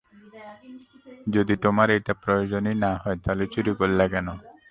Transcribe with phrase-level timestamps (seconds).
[1.27, 4.27] যদি তোমার এটা প্রয়োজনই না হয়, তাহলে চুরি করলা কেন?